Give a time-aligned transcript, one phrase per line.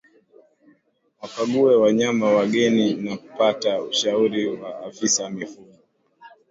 [1.21, 5.79] Wakague wanyama wageni na pata ushauri wa afisa mifugo